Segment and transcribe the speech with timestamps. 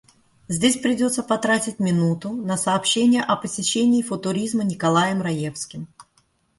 [0.47, 5.87] Здесь придётся потратить минуту на сообщение о посещении футуризма Николаем Раевским.